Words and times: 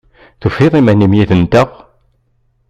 Tufiḍ 0.41 0.73
iman-im 0.79 1.13
yid-nteɣ? 1.17 1.69